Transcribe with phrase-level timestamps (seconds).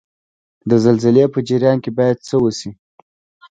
[0.69, 2.71] د زلزلې په جریان کې باید څه وشي؟